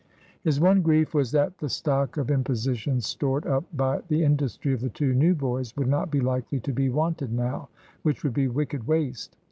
His 0.41 0.59
one 0.59 0.81
grief 0.81 1.13
was 1.13 1.29
that 1.31 1.59
the 1.59 1.69
stock 1.69 2.17
of 2.17 2.31
impositions 2.31 3.05
stored 3.05 3.45
up 3.45 3.65
by 3.71 4.01
the 4.07 4.23
industry 4.23 4.73
of 4.73 4.81
the 4.81 4.89
two 4.89 5.13
new 5.13 5.35
boys 5.35 5.77
would 5.77 5.87
not 5.89 6.09
be 6.09 6.19
likely 6.21 6.59
to 6.61 6.73
be 6.73 6.89
wanted 6.89 7.31
now, 7.31 7.69
which 8.01 8.23
would 8.23 8.33
be 8.33 8.47
wicked 8.47 8.87
waste. 8.87 9.35